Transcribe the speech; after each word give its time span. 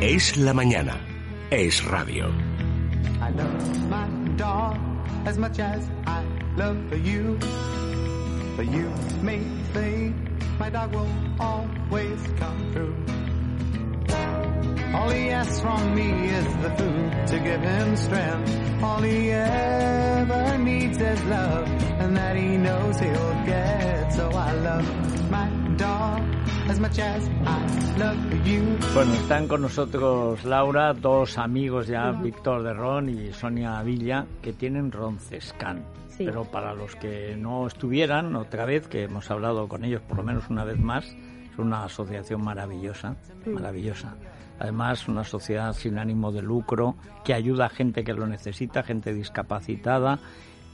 Es 0.00 0.36
la 0.36 0.54
mañana. 0.54 0.98
Es 1.50 1.84
radio. 1.84 2.32
I 3.20 3.30
love 3.30 3.88
my 3.88 4.08
dog 4.36 4.78
as 5.26 5.36
much 5.36 5.58
as 5.58 5.88
I 6.06 6.24
love 6.56 7.06
you. 7.06 7.38
But 8.56 8.66
you 8.72 8.90
may 9.22 9.40
my 10.60 10.68
dog 10.68 10.94
will 10.94 11.08
always 11.38 12.20
come 12.38 12.72
through. 12.72 12.94
All 14.94 15.08
he 15.08 15.30
asks 15.30 15.60
from 15.60 15.94
me 15.94 16.28
is 16.28 16.46
the 16.56 16.70
food 16.76 17.26
to 17.28 17.38
give 17.38 17.60
him 17.62 17.96
strength. 17.96 18.82
All 18.82 19.00
he 19.00 19.30
ever 19.30 20.58
needs 20.58 20.98
is 20.98 21.24
love, 21.24 21.66
and 22.00 22.16
that 22.16 22.36
he 22.36 22.58
knows 22.58 22.98
he'll 22.98 23.34
get. 23.46 24.12
So 24.12 24.28
I 24.30 24.52
love 24.52 25.30
my 25.30 25.59
Bueno, 28.92 29.14
están 29.14 29.48
con 29.48 29.62
nosotros 29.62 30.44
Laura, 30.44 30.92
dos 30.92 31.38
amigos 31.38 31.86
ya, 31.86 32.10
Víctor 32.10 32.62
de 32.62 32.74
Ron 32.74 33.08
y 33.08 33.32
Sonia 33.32 33.82
Villa, 33.82 34.26
que 34.42 34.52
tienen 34.52 34.92
Roncescan. 34.92 35.82
Sí. 36.08 36.26
Pero 36.26 36.44
para 36.44 36.74
los 36.74 36.96
que 36.96 37.34
no 37.34 37.66
estuvieran, 37.66 38.36
otra 38.36 38.66
vez, 38.66 38.88
que 38.88 39.04
hemos 39.04 39.30
hablado 39.30 39.68
con 39.68 39.82
ellos 39.82 40.02
por 40.02 40.18
lo 40.18 40.22
menos 40.22 40.50
una 40.50 40.64
vez 40.64 40.78
más, 40.78 41.06
es 41.06 41.58
una 41.58 41.84
asociación 41.84 42.44
maravillosa, 42.44 43.16
maravillosa. 43.46 44.16
Además, 44.58 45.08
una 45.08 45.24
sociedad 45.24 45.72
sin 45.72 45.96
ánimo 45.96 46.30
de 46.30 46.42
lucro 46.42 46.96
que 47.24 47.32
ayuda 47.32 47.66
a 47.66 47.70
gente 47.70 48.04
que 48.04 48.12
lo 48.12 48.26
necesita, 48.26 48.82
gente 48.82 49.14
discapacitada, 49.14 50.18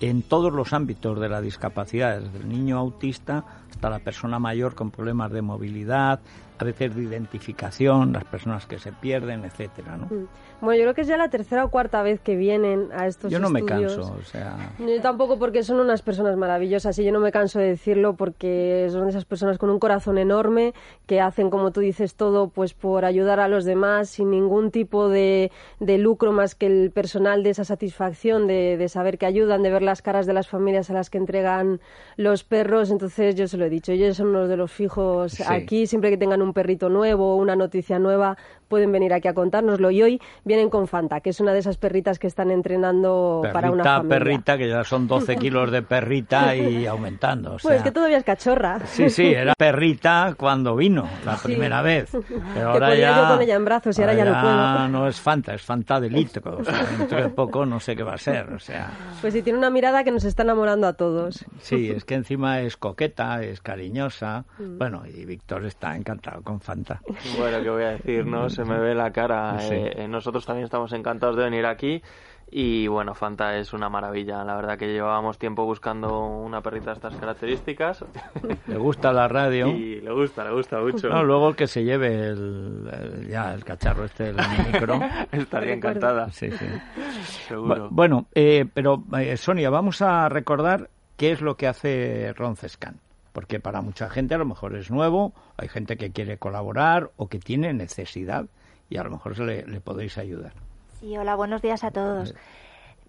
en 0.01 0.23
todos 0.23 0.53
los 0.53 0.73
ámbitos 0.73 1.19
de 1.21 1.29
la 1.29 1.41
discapacidad, 1.41 2.21
desde 2.21 2.39
el 2.39 2.49
niño 2.49 2.79
autista 2.79 3.45
hasta 3.71 3.91
la 3.91 3.99
persona 3.99 4.39
mayor 4.39 4.75
con 4.75 4.91
problemas 4.91 5.33
de 5.33 5.43
movilidad, 5.43 6.21
a 6.59 6.65
veces 6.65 6.95
de 6.95 7.03
identificación, 7.03 8.13
las 8.13 8.25
personas 8.25 8.67
que 8.67 8.79
se 8.79 8.93
pierden, 8.93 9.45
etcétera, 9.45 9.97
¿no? 9.97 10.09
Bueno, 10.61 10.77
yo 10.79 10.83
creo 10.85 10.95
que 10.95 11.03
es 11.03 11.07
ya 11.07 11.17
la 11.19 11.29
tercera 11.29 11.65
o 11.65 11.71
cuarta 11.71 12.03
vez 12.03 12.21
que 12.21 12.35
vienen 12.35 12.89
a 12.95 13.07
estos 13.07 13.31
Yo 13.31 13.39
no 13.39 13.51
me 13.51 13.61
estudios. 13.61 13.95
canso, 13.97 14.17
o 14.19 14.23
sea, 14.23 14.73
Yo 14.79 15.01
tampoco 15.03 15.39
porque 15.39 15.63
son 15.63 15.81
unas 15.81 16.01
personas 16.03 16.37
maravillosas 16.37 16.99
y 16.99 17.05
yo 17.05 17.13
no 17.13 17.21
me 17.21 17.31
canso 17.31 17.59
de 17.59 17.67
decirlo 17.69 18.15
porque 18.17 18.89
son 18.91 19.07
esas 19.09 19.27
personas 19.27 19.59
con 19.59 19.69
un 19.69 19.79
corazón 19.79 20.17
enorme 20.17 20.73
que 21.07 21.21
hacen, 21.21 21.51
como 21.51 21.73
tú 21.73 21.81
dices, 21.81 22.15
todo 22.15 22.49
pues 22.49 22.73
por 22.73 23.05
ayudar 23.05 23.39
a 23.39 23.49
los 23.49 23.65
demás 23.67 24.09
sin 24.09 24.31
ningún 24.31 24.71
tipo 24.71 25.09
de, 25.11 25.53
de 25.79 25.99
lucro 25.99 26.33
más 26.33 26.55
que 26.55 26.67
el 26.67 26.91
personal 26.91 27.43
de 27.43 27.51
esa 27.51 27.65
satisfacción 27.65 28.47
de, 28.47 28.77
de 28.79 28.89
saber 28.89 29.19
que 29.19 29.27
ayudan, 29.27 29.63
de 29.63 29.71
ver 29.71 29.83
las 29.83 30.01
caras 30.01 30.25
de 30.27 30.33
las 30.33 30.49
familias 30.49 30.89
a 30.89 30.95
las 30.95 31.11
que 31.11 31.19
entregan 31.19 31.81
los 32.17 32.45
perros. 32.45 32.91
Entonces 32.91 33.35
yo 33.35 33.47
se 33.47 33.59
lo 33.59 33.67
he 33.67 33.71
dicho, 33.71 33.93
ellos 33.93 34.17
son 34.17 34.29
uno 34.29 34.49
de 34.49 34.57
los 34.57 34.73
fijos 34.73 35.33
Sí. 35.33 35.43
aquí, 35.47 35.87
siempre 35.87 36.09
que 36.11 36.17
tengan 36.17 36.41
un 36.41 36.46
perrito 36.53 36.89
nuevo 36.89 37.37
una 37.37 37.57
noticia 37.57 37.99
nueva 37.99 38.37
pueden 38.69 38.93
venir 38.93 39.13
aquí 39.15 39.29
a 39.29 39.35
contárnoslo 39.35 39.91
y 39.91 40.03
hoy 40.03 40.21
vienen 40.45 40.69
con 40.71 40.87
Fanta, 40.89 41.21
que 41.21 41.31
es 41.31 41.41
una 41.41 41.53
de 41.53 41.61
esas 41.61 41.77
perritas 41.77 42.19
que 42.19 42.27
están 42.27 42.51
entrenando 42.51 43.43
para 43.53 43.71
una 43.71 43.83
perrita, 43.83 43.97
familia. 43.99 44.19
perrita, 44.19 44.59
que 44.59 44.69
ya 44.69 44.85
son 44.85 45.07
12 45.07 45.37
kilos 45.37 45.71
de 45.71 45.83
perrita 45.83 46.55
y 46.57 46.87
aumentando. 46.87 47.55
O 47.55 47.59
Pues 47.59 47.77
sea, 47.77 47.83
que 47.85 47.93
todavía 47.93 48.19
es 48.19 48.25
cachorra. 48.25 48.81
Sí, 48.87 49.09
sí, 49.11 49.27
era 49.35 49.55
perrita 49.57 50.35
cuando 50.37 50.77
vino 50.77 51.09
la 51.25 51.37
Sí. 51.37 51.49
primera 51.49 51.83
vez. 51.83 52.11
Pero 52.55 52.71
ahora 52.71 52.95
ya, 52.95 53.17
yo 53.23 53.29
con 53.35 53.43
ella 53.43 53.55
en 53.57 53.65
brazos 53.65 53.99
y 53.99 54.03
ahora 54.03 54.15
ya 54.15 54.25
no 54.25 54.41
puedo. 54.41 54.89
no 54.89 55.09
es 55.09 55.21
Fanta, 55.21 55.55
es 55.55 55.63
Fanta 55.63 56.01
de 56.01 56.11
litro. 56.11 56.59
O 56.59 56.65
sea, 56.65 56.85
dentro 56.99 57.23
de 57.23 57.29
poco 57.29 57.65
no 57.67 57.79
sé 57.81 57.95
qué 57.97 58.03
va 58.03 58.15
a 58.15 58.19
ser. 58.19 58.53
O 58.53 58.59
sea, 58.59 58.91
Pues 59.21 59.33
sí, 59.35 59.43
tiene 59.43 59.59
una 59.59 59.71
mirada 59.71 60.03
que 60.05 60.11
nos 60.11 60.25
está 60.25 60.43
enamorando 60.43 60.87
a 60.87 60.93
todos. 60.95 61.45
sí, 61.61 61.91
es 61.91 62.05
que 62.05 62.15
encima 62.15 62.61
es 62.61 62.77
coqueta, 62.77 63.43
es 63.43 63.61
cariñosa. 63.61 64.45
Mm. 64.59 64.79
Bueno, 64.79 65.03
y 65.07 65.25
Víctor 65.25 65.65
está 65.67 65.95
encantado 65.97 66.43
con 66.43 66.61
Fanta. 66.61 67.01
Bueno, 67.39 67.63
¿qué 67.63 67.71
voy 67.71 67.83
a 67.85 67.91
decir? 67.91 68.25
Se 68.57 68.65
me 68.65 68.79
ve 68.79 68.95
la 68.95 69.13
cara. 69.13 69.59
Sí. 69.61 69.75
Eh, 69.75 70.09
nosotros 70.09 70.45
también 70.47 70.65
estamos 70.65 70.93
encantados 70.93 71.37
de 71.37 71.45
venir 71.45 71.67
aquí. 71.67 72.03
Y 72.49 72.87
bueno, 72.87 73.13
Fanta 73.15 73.57
es 73.59 73.73
una 73.73 73.89
maravilla. 73.89 74.45
La 74.45 74.55
verdad 74.55 74.79
que 74.79 74.87
llevábamos 74.87 75.37
tiempo 75.37 75.65
buscando 75.65 76.21
una 76.29 76.61
perrita 76.63 76.91
de 76.91 76.93
estas 76.93 77.17
características. 77.17 78.05
Le 78.69 78.77
gusta 78.77 79.13
la 79.13 79.27
radio. 79.27 79.67
Y 79.67 80.01
le 80.01 80.13
gusta, 80.13 80.45
le 80.45 80.53
gusta 80.53 80.79
mucho. 80.79 81.09
No, 81.09 81.25
luego 81.25 81.49
el 81.49 81.57
que 81.57 81.67
se 81.67 81.83
lleve 81.83 82.29
el, 82.29 82.89
el- 82.93 83.29
ya 83.29 83.53
el 83.53 83.65
cacharro 83.65 84.05
este 84.05 84.33
del 84.33 84.37
micro. 84.73 85.01
Estaría 85.33 85.75
encantada, 85.75 86.31
Sí, 86.31 86.51
sí. 86.53 86.67
seguro. 87.49 87.87
Bu- 87.87 87.89
Bueno, 87.91 88.27
eh, 88.33 88.65
pero 88.73 89.03
eh, 89.19 89.37
Sonia, 89.37 89.69
vamos 89.71 90.01
a 90.01 90.29
recordar 90.29 90.89
qué 91.17 91.33
es 91.33 91.41
lo 91.41 91.57
que 91.57 91.67
hace 91.67 92.33
Roncescan. 92.37 93.01
Porque 93.37 93.61
para 93.61 93.83
mucha 93.83 94.09
gente 94.09 94.35
a 94.35 94.39
lo 94.39 94.47
mejor 94.47 94.75
es 94.77 94.91
nuevo, 94.91 95.35
hay 95.59 95.69
gente 95.69 95.99
que 95.99 96.11
quiere 96.11 96.39
colaborar 96.39 97.11
o 97.19 97.29
que 97.29 97.39
tiene 97.39 97.75
necesidad 97.75 98.47
y 98.89 98.97
a 98.97 99.05
lo 99.05 99.11
mejor 99.11 99.37
se 99.37 99.45
le, 99.45 99.67
le 99.67 99.83
podéis 99.83 100.17
ayudar. 100.17 100.55
Sí, 101.01 101.19
hola, 101.19 101.35
buenos 101.35 101.61
días 101.61 101.85
a 101.85 101.91
todos. 101.91 102.35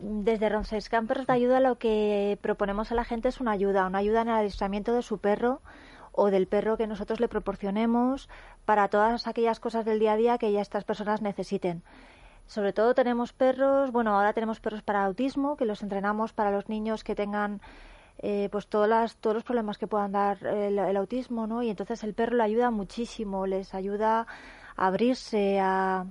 Desde 0.02 0.50
Ronces 0.50 0.90
de 0.92 1.24
Ayuda 1.30 1.62
lo 1.62 1.78
que 1.78 2.38
proponemos 2.42 2.92
a 2.92 2.96
la 2.96 3.06
gente 3.06 3.30
es 3.30 3.40
una 3.40 3.52
ayuda, 3.52 3.88
una 3.88 4.00
ayuda 4.00 4.24
en 4.24 4.28
el 4.28 4.34
adiestramiento 4.34 4.92
de 4.92 5.02
su 5.02 5.18
perro 5.20 5.62
o 6.12 6.30
del 6.30 6.46
perro 6.48 6.76
que 6.76 6.88
nosotros 6.88 7.22
le 7.22 7.30
proporcionemos 7.30 8.28
para 8.66 8.90
todas 8.90 9.28
aquellas 9.28 9.62
cosas 9.62 9.86
del 9.86 10.00
día 10.00 10.12
a 10.12 10.18
día 10.18 10.38
que 10.38 10.52
ya 10.52 10.60
estas 10.60 10.84
personas 10.84 11.22
necesiten. 11.22 11.84
Sobre 12.48 12.74
todo 12.74 12.94
tenemos 12.94 13.32
perros, 13.32 13.94
bueno, 13.94 14.14
ahora 14.14 14.34
tenemos 14.34 14.60
perros 14.60 14.82
para 14.82 15.06
autismo, 15.06 15.56
que 15.56 15.64
los 15.64 15.84
entrenamos 15.84 16.34
para 16.34 16.52
los 16.52 16.68
niños 16.68 17.06
que 17.06 17.16
tengan 17.16 17.62
eh, 18.20 18.50
pues 18.52 18.68
todas 18.68 18.90
las, 18.90 19.18
todos 19.18 19.36
los 19.36 19.44
problemas 19.44 19.78
que 19.78 19.88
puedan 19.88 20.12
dar 20.12 20.46
el, 20.46 20.80
el 20.80 20.98
autismo, 20.98 21.48
¿no? 21.48 21.62
Y 21.64 21.70
entonces 21.70 22.04
el 22.04 22.14
perro 22.14 22.36
le 22.36 22.44
ayuda 22.44 22.72
muchísimo, 22.72 23.46
les 23.46 23.74
ayuda 23.74 24.26
a 24.76 24.88
abrirse, 24.88 25.60
a, 25.60 26.06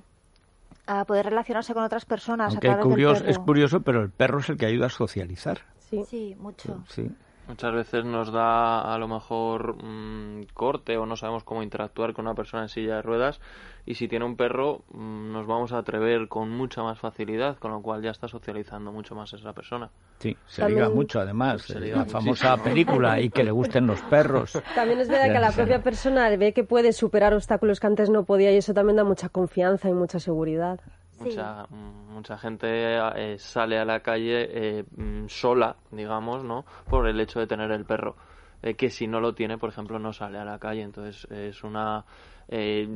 a 0.86 1.04
poder 1.04 1.26
relacionarse 1.26 1.74
con 1.74 1.82
otras 1.82 2.04
personas 2.04 2.52
Aunque 2.52 2.68
a 2.68 2.72
través 2.72 2.86
curioso, 2.86 3.20
del 3.22 3.30
es 3.30 3.38
curioso, 3.38 3.80
pero 3.80 4.02
el 4.02 4.10
perro 4.10 4.38
es 4.38 4.48
el 4.48 4.56
que 4.56 4.66
ayuda 4.66 4.86
a 4.86 4.90
socializar. 4.90 5.58
Sí. 5.78 6.02
Sí, 6.04 6.36
mucho. 6.38 6.82
Sí. 6.88 7.10
Muchas 7.48 7.72
veces 7.72 8.04
nos 8.04 8.32
da 8.32 8.92
a 8.92 8.98
lo 8.98 9.06
mejor 9.06 9.76
mm, 9.82 10.46
corte 10.52 10.96
o 10.96 11.06
no 11.06 11.16
sabemos 11.16 11.44
cómo 11.44 11.62
interactuar 11.62 12.12
con 12.12 12.26
una 12.26 12.34
persona 12.34 12.64
en 12.64 12.68
silla 12.68 12.96
de 12.96 13.02
ruedas 13.02 13.40
y 13.86 13.94
si 13.94 14.08
tiene 14.08 14.24
un 14.24 14.36
perro 14.36 14.82
mm, 14.92 15.30
nos 15.32 15.46
vamos 15.46 15.72
a 15.72 15.78
atrever 15.78 16.26
con 16.26 16.50
mucha 16.50 16.82
más 16.82 16.98
facilidad, 16.98 17.56
con 17.58 17.70
lo 17.70 17.80
cual 17.82 18.02
ya 18.02 18.10
está 18.10 18.26
socializando 18.26 18.90
mucho 18.90 19.14
más 19.14 19.32
esa 19.32 19.52
persona. 19.52 19.90
Sí, 20.18 20.36
se 20.46 20.62
También- 20.62 20.80
liga 20.84 20.94
mucho 20.94 21.20
además. 21.20 21.62
Se 21.62 21.78
eh, 21.78 21.80
liga 21.82 21.96
la 21.98 22.02
muchísimo. 22.04 22.20
famosa 22.34 22.56
película 22.64 23.20
y 23.20 23.30
que 23.30 23.44
le 23.44 23.52
gusten 23.52 23.86
los 23.86 24.00
perros. 24.02 24.60
También 24.74 24.98
es 25.00 25.08
verdad 25.08 25.32
que 25.32 25.38
la 25.40 25.52
propia 25.52 25.82
persona 25.82 26.28
ve 26.36 26.52
que 26.52 26.64
puede 26.64 26.92
superar 26.92 27.32
obstáculos 27.32 27.78
que 27.78 27.86
antes 27.86 28.10
no 28.10 28.24
podía 28.24 28.50
y 28.52 28.56
eso 28.56 28.74
también 28.74 28.96
da 28.96 29.04
mucha 29.04 29.28
confianza 29.28 29.88
y 29.88 29.92
mucha 29.94 30.18
seguridad. 30.18 30.80
Mucha, 31.18 31.66
mm, 31.70 32.12
mucha 32.12 32.36
gente 32.38 32.66
eh, 32.98 33.38
sale 33.38 33.78
a 33.78 33.84
la 33.84 34.00
calle 34.00 34.48
eh, 34.78 34.84
mm, 34.96 35.26
sola, 35.28 35.76
digamos, 35.90 36.44
¿no? 36.44 36.64
Por 36.88 37.06
el 37.08 37.18
hecho 37.20 37.40
de 37.40 37.46
tener 37.46 37.70
el 37.70 37.84
perro. 37.84 38.16
Eh, 38.62 38.74
que 38.74 38.90
si 38.90 39.06
no 39.06 39.20
lo 39.20 39.34
tiene, 39.34 39.58
por 39.58 39.68
ejemplo, 39.70 39.98
no 39.98 40.12
sale 40.12 40.38
a 40.38 40.44
la 40.44 40.58
calle. 40.58 40.82
Entonces 40.82 41.26
es 41.30 41.62
una, 41.62 42.04
eh, 42.48 42.88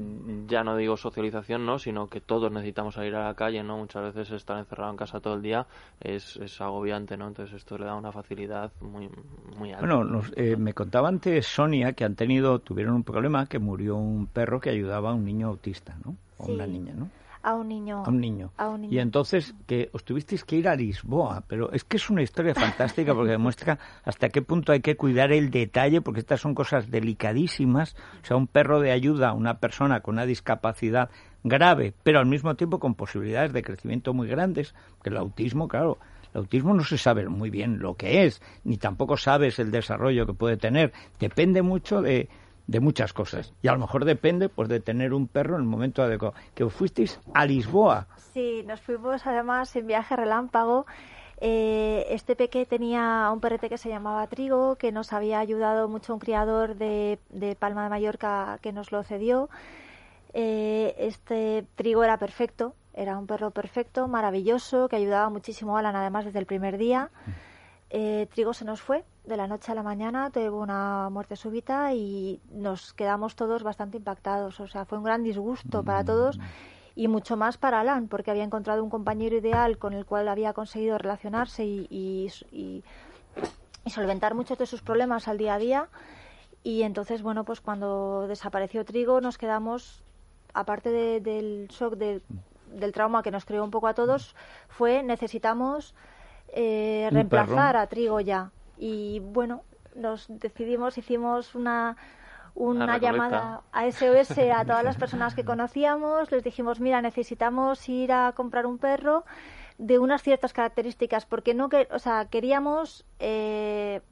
ya 0.47 0.65
no 0.65 0.77
digo 0.77 0.97
socialización, 0.97 1.65
¿no? 1.67 1.79
Sino 1.79 2.09
que 2.09 2.21
todos 2.21 2.51
necesitamos 2.51 2.95
salir 2.95 3.15
a 3.15 3.25
la 3.27 3.35
calle, 3.35 3.63
¿no? 3.63 3.79
Muchas 3.79 4.03
veces 4.15 4.31
estar 4.33 4.59
encerrado 4.59 4.91
en 4.91 4.97
casa 4.97 5.21
todo 5.21 5.35
el 5.35 5.43
día 5.43 5.67
es, 6.01 6.37
es 6.37 6.61
agobiante, 6.61 7.17
¿no? 7.17 7.29
Entonces 7.29 7.55
esto 7.57 7.77
le 7.79 7.85
da 7.85 7.95
una 7.95 8.11
facilidad 8.13 8.73
muy, 8.81 9.11
muy 9.57 9.71
alta. 9.73 9.81
Bueno, 9.87 10.05
nos- 10.05 10.33
eh, 10.37 10.57
me 10.57 10.73
contaba 10.75 11.09
antes 11.09 11.47
Sonia 11.47 11.93
que 11.93 12.05
han 12.05 12.17
tenido, 12.17 12.59
tuvieron 12.59 12.95
un 12.95 13.05
problema 13.05 13.47
que 13.47 13.59
murió 13.59 13.97
un 13.97 14.27
perro 14.27 14.61
que 14.61 14.71
ayudaba 14.71 15.11
a 15.11 15.15
un 15.15 15.25
niño 15.25 15.49
autista, 15.49 15.97
¿no? 16.05 16.17
O 16.39 16.47
Sí. 16.47 16.53
una 16.53 16.67
niña, 16.67 16.95
¿no? 16.95 17.11
A 17.43 17.55
un 17.55 17.69
niño. 17.69 18.03
A 18.05 18.09
un 18.09 18.21
niño. 18.21 18.53
A 18.57 18.69
un 18.69 18.83
niño. 18.83 18.93
Y 18.93 18.99
entonces 18.99 19.55
que 19.67 19.89
os 19.93 20.05
tuvisteis 20.05 20.45
que 20.45 20.57
ir 20.57 20.69
a 20.69 20.77
Lisboa, 20.77 21.45
pero 21.47 21.73
es 21.73 21.85
que 21.85 21.97
es 21.97 22.11
una 22.11 22.23
historia 22.23 22.55
fantástica 22.55 23.15
porque 23.15 23.33
demuestra 23.33 23.79
hasta 24.05 24.29
qué 24.29 24.43
punto 24.43 24.73
hay 24.73 24.81
que 24.81 24.97
cuidar 24.97 25.33
el 25.33 25.51
detalle, 25.51 26.03
porque 26.03 26.21
estas 26.21 26.41
son 26.41 26.55
cosas 26.55 26.91
delicadísimas. 26.91 27.97
O 28.23 28.27
sea, 28.27 28.37
un 28.37 28.47
perro 28.47 28.81
de 28.81 28.93
ayuda 28.93 29.31
a 29.31 29.33
una 29.33 29.59
persona 29.59 30.01
con 30.01 30.17
una 30.17 30.27
discapacidad 30.27 31.11
grave, 31.43 31.95
pero 32.03 32.19
al 32.19 32.27
mismo 32.27 32.55
tiempo 32.57 32.79
con 32.79 32.95
posibilidades 32.95 33.53
de 33.53 33.63
crecimiento 33.63 34.13
muy 34.13 34.29
grandes, 34.29 34.75
que 35.03 35.09
el 35.09 35.17
autismo, 35.17 35.69
claro, 35.69 35.99
el 36.35 36.41
autismo 36.41 36.75
no 36.75 36.85
se 36.85 36.99
sabe 36.99 37.29
muy 37.29 37.51
bien 37.51 37.79
lo 37.79 37.95
que 37.95 38.25
es, 38.25 38.43
ni 38.65 38.77
tampoco 38.77 39.17
sabes 39.17 39.59
el 39.59 39.71
desarrollo 39.71 40.27
que 40.27 40.35
puede 40.35 40.57
tener. 40.57 40.93
Depende 41.19 41.63
mucho 41.63 42.03
de, 42.03 42.29
de 42.71 42.79
muchas 42.79 43.13
cosas. 43.13 43.53
Y 43.63 43.69
a 43.69 43.73
lo 43.73 43.81
mejor 43.81 44.05
depende 44.05 44.49
pues 44.49 44.69
de 44.69 44.79
tener 44.79 45.13
un 45.13 45.27
perro 45.27 45.57
en 45.57 45.63
el 45.63 45.67
momento 45.67 46.03
adecuado. 46.03 46.35
Que 46.55 46.63
os 46.63 46.73
fuisteis 46.73 47.19
a 47.35 47.45
Lisboa. 47.45 48.07
Sí, 48.33 48.63
nos 48.65 48.81
fuimos 48.81 49.27
además 49.27 49.75
en 49.75 49.89
viaje 49.89 50.15
relámpago. 50.15 50.87
Eh, 51.41 52.07
este 52.11 52.37
peque 52.37 52.67
tenía 52.67 53.29
un 53.33 53.41
perrete 53.41 53.69
que 53.69 53.77
se 53.77 53.89
llamaba 53.89 54.25
Trigo, 54.29 54.77
que 54.77 54.93
nos 54.93 55.13
había 55.13 55.41
ayudado 55.41 55.89
mucho 55.89 56.15
un 56.15 56.21
criador 56.21 56.77
de, 56.77 57.19
de 57.31 57.57
Palma 57.57 57.83
de 57.83 57.91
Mallorca 57.91 58.61
que 58.63 58.73
nos 58.73 58.93
lo 58.93 59.03
cedió. 59.03 59.51
Eh, 60.33 60.95
este 60.99 61.67
Trigo 61.75 62.05
era 62.05 62.19
perfecto, 62.19 62.75
era 62.95 63.19
un 63.19 63.27
perro 63.27 63.51
perfecto, 63.51 64.07
maravilloso, 64.07 64.89
que 64.89 64.95
ayudaba 64.95 65.29
muchísimo 65.29 65.77
a 65.77 65.81
Alan 65.81 65.97
además 65.97 66.25
desde 66.25 66.39
el 66.39 66.47
primer 66.47 66.79
día. 66.79 67.11
Eh, 67.91 68.29
Trigo 68.33 68.55
se 68.55 68.65
nos 68.65 68.81
fue 68.81 69.05
de 69.25 69.37
la 69.37 69.49
noche 69.49 69.73
a 69.73 69.75
la 69.75 69.83
mañana, 69.83 70.31
tuvo 70.31 70.61
una 70.61 71.11
muerte 71.11 71.35
súbita 71.35 71.93
y 71.93 72.41
nos 72.51 72.93
quedamos 72.95 73.35
todos 73.35 73.65
bastante 73.65 73.97
impactados. 73.97 74.61
O 74.61 74.69
sea, 74.69 74.85
fue 74.85 74.99
un 74.99 75.05
gran 75.05 75.25
disgusto 75.25 75.83
para 75.83 76.05
todos 76.05 76.39
y 76.95 77.09
mucho 77.09 77.37
más 77.37 77.59
para 77.59 77.81
Alan, 77.81 78.09
porque 78.09 78.31
había 78.31 78.45
encontrado 78.45 78.85
un 78.85 78.91
compañero 78.91 79.37
ideal 79.37 79.79
con 79.79 79.93
el 79.93 80.07
cual 80.07 80.29
había 80.29 80.53
conseguido 80.53 80.99
relacionarse 80.99 81.65
y, 81.65 81.87
y, 81.91 82.31
y, 82.53 82.85
solventar 83.91 84.35
muchos 84.35 84.59
de 84.59 84.67
sus 84.67 84.83
problemas 84.83 85.27
al 85.27 85.39
día 85.39 85.55
a 85.55 85.59
día. 85.59 85.89
Y 86.63 86.83
entonces, 86.83 87.23
bueno, 87.23 87.45
pues 87.45 87.61
cuando 87.61 88.27
desapareció 88.29 88.85
Trigo 88.85 89.21
nos 89.21 89.39
quedamos, 89.39 90.03
aparte 90.55 90.91
del 91.21 91.69
shock 91.69 91.95
del 91.95 92.93
trauma 92.93 93.23
que 93.23 93.31
nos 93.31 93.45
creó 93.45 93.65
un 93.65 93.71
poco 93.71 93.89
a 93.89 93.95
todos, 93.95 94.37
fue 94.69 95.03
necesitamos 95.03 95.95
eh, 96.55 97.09
reemplazar 97.11 97.77
a 97.77 97.87
Trigo 97.87 98.21
ya. 98.21 98.51
Y 98.79 99.21
bueno, 99.21 99.63
nos 99.95 100.27
decidimos, 100.29 100.99
hicimos 100.99 101.55
una 101.55 101.97
una 102.55 102.99
llamada 102.99 103.63
a 103.73 103.91
SOS 103.91 104.39
a 104.39 104.65
todas 104.65 104.85
las 104.85 104.97
personas 104.97 105.35
que 105.35 105.45
conocíamos, 105.45 106.31
les 106.31 106.43
dijimos, 106.43 106.81
mira, 106.81 107.01
necesitamos 107.01 107.89
ir 107.89 108.13
a 108.13 108.33
comprar 108.33 108.67
un 108.67 108.79
perro 108.79 109.25
de 109.79 109.99
unas 109.99 110.23
ciertas 110.23 110.53
características, 110.53 111.25
porque 111.25 111.55
no 111.55 111.69
que, 111.69 111.89
o 111.91 111.99
sea, 111.99 112.27
queríamos 112.27 113.07
eh, 113.19 114.03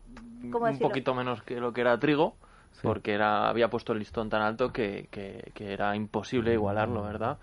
¿cómo 0.50 0.67
un 0.67 0.79
poquito 0.79 1.14
menos 1.14 1.43
que 1.43 1.61
lo 1.61 1.73
que 1.73 1.82
era 1.82 1.99
trigo, 1.99 2.37
porque 2.82 3.12
era 3.12 3.49
había 3.49 3.69
puesto 3.69 3.93
el 3.93 3.99
listón 3.99 4.29
tan 4.29 4.43
alto 4.43 4.73
que, 4.73 5.09
que, 5.11 5.73
era 5.73 5.94
imposible 5.97 6.53
igualarlo, 6.53 7.03
¿verdad? 7.03 7.38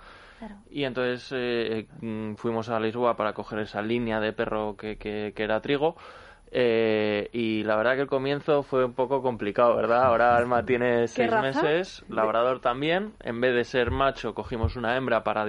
Y 0.70 0.84
entonces 0.84 1.30
eh, 1.32 1.88
mm, 2.02 2.36
fuimos 2.36 2.70
a 2.70 2.80
Lisboa 2.80 3.16
para 3.16 3.34
coger 3.34 3.60
esa 3.60 3.82
línea 3.82 4.20
de 4.20 4.34
perro 4.34 4.76
que, 4.76 4.98
que, 4.98 5.34
que 5.36 5.44
era 5.44 5.62
trigo 5.62 5.96
eh, 6.58 7.28
y 7.34 7.64
la 7.64 7.76
verdad 7.76 7.96
que 7.96 8.04
el 8.04 8.08
comienzo 8.08 8.64
fue 8.64 8.86
un 8.86 8.94
poco 8.94 9.22
complicado, 9.22 9.76
¿verdad? 9.76 10.06
Ahora 10.06 10.38
Alma 10.38 10.64
tiene 10.66 11.06
seis 11.10 11.30
meses, 11.30 12.06
labrador 12.08 12.62
también. 12.62 13.12
En 13.20 13.42
vez 13.42 13.54
de 13.54 13.66
ser 13.66 13.92
macho, 13.92 14.34
cogimos 14.34 14.78
una 14.78 14.96
hembra 14.96 15.22
para, 15.26 15.46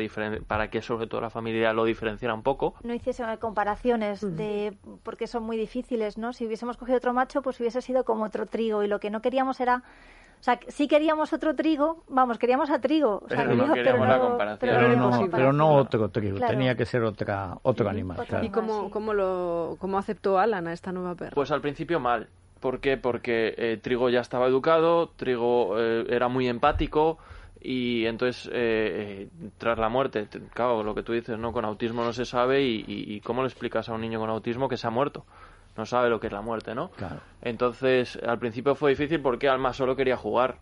para 0.49 0.69
que 0.69 0.83
sobre 0.83 1.07
todo 1.07 1.21
la 1.21 1.31
familia 1.31 1.73
lo 1.73 1.85
diferenciara 1.85 2.35
un 2.35 2.43
poco. 2.43 2.75
No 2.83 2.93
hiciésemos 2.93 3.39
comparaciones 3.39 4.21
de 4.37 4.77
porque 5.05 5.29
son 5.29 5.45
muy 5.45 5.57
difíciles, 5.57 6.19
¿no? 6.19 6.33
Si 6.33 6.45
hubiésemos 6.45 6.77
cogido 6.77 6.99
otro 6.99 7.13
macho, 7.13 7.41
pues 7.41 7.61
hubiese 7.61 7.81
sido 7.83 8.03
como 8.03 8.25
otro 8.25 8.47
trigo 8.47 8.83
y 8.83 8.89
lo 8.89 8.99
que 8.99 9.11
no 9.11 9.21
queríamos 9.21 9.61
era 9.61 9.85
o 10.41 10.43
sea, 10.43 10.61
sí 10.69 10.87
queríamos 10.87 11.33
otro 11.33 11.55
trigo, 11.55 12.05
vamos, 12.09 12.39
queríamos 12.39 12.71
a 12.71 12.81
trigo. 12.81 13.23
pero, 13.29 13.55
no 13.55 13.73
queríamos 13.73 14.07
la 14.07 14.21
comparación. 14.21 15.31
Pero, 15.33 15.53
no, 15.53 15.75
otro 15.75 16.09
trigo, 16.11 16.39
tenía 16.39 16.75
que 16.75 16.85
ser 16.85 17.03
otra, 17.03 17.59
otro 17.63 17.89
animal. 17.89 18.19
¿Y 18.43 18.51
cómo, 18.51 18.91
cómo, 18.91 19.13
lo, 19.13 19.77
cómo 19.79 19.99
aceptó 19.99 20.39
Alan 20.39 20.69
a 20.69 20.73
esta 20.73 20.93
nueva 20.93 21.15
perra? 21.15 21.33
Pues 21.35 21.51
al 21.51 21.61
principio 21.61 22.01
mal. 22.01 22.29
¿Por 22.61 22.81
qué? 22.81 22.97
Porque 22.97 23.55
eh, 23.57 23.79
Trigo 23.83 24.09
ya 24.09 24.21
estaba 24.21 24.47
educado, 24.47 25.11
Trigo 25.11 25.79
eh, 25.79 26.07
era 26.09 26.29
muy 26.29 26.49
empático 26.49 27.19
y 27.61 28.07
entonces 28.07 28.49
eh, 28.53 29.29
tras 29.59 29.79
la 29.79 29.89
muerte, 29.89 30.27
claro, 30.55 30.83
lo 30.83 30.95
que 30.95 31.03
tú 31.03 31.13
dices, 31.13 31.39
¿no? 31.39 31.53
Con 31.53 31.65
autismo 31.65 32.03
no 32.03 32.13
se 32.13 32.25
sabe 32.25 32.63
y, 32.63 32.85
y, 32.87 33.21
¿cómo 33.21 33.43
le 33.43 33.49
explicas 33.49 33.89
a 33.89 33.95
un 33.95 34.01
niño 34.01 34.21
con 34.21 34.31
autismo 34.31 34.69
que 34.69 34.77
se 34.77 34.87
ha 34.87 34.91
muerto? 34.91 35.25
No 35.77 35.87
sabe 35.87 36.09
lo 36.09 36.21
que 36.21 36.29
es 36.29 36.33
la 36.33 36.43
muerte, 36.43 36.75
¿no? 36.75 36.91
Claro. 36.91 37.21
Entonces, 37.43 38.19
al 38.27 38.39
principio 38.39 38.75
fue 38.75 38.91
difícil 38.91 39.21
porque 39.21 39.49
Alma 39.49 39.73
solo 39.73 39.97
quería 39.97 40.17
jugar. 40.17 40.59